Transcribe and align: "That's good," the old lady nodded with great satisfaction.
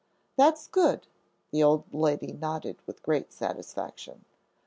"That's 0.35 0.65
good," 0.65 1.05
the 1.51 1.61
old 1.61 1.93
lady 1.93 2.33
nodded 2.33 2.81
with 2.87 3.03
great 3.03 3.31
satisfaction. 3.31 4.25